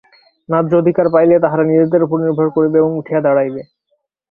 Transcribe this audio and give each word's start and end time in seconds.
ন্যায্য 0.49 0.71
অধিকার 0.81 1.07
পাইলেই 1.13 1.43
তাহারা 1.43 1.63
নিজেদের 1.63 2.05
উপর 2.05 2.17
নির্ভর 2.21 2.47
করিবে 2.55 2.77
এবং 2.81 2.91
উঠিয়া 2.99 3.19
দাঁড়াইবে। 3.25 3.61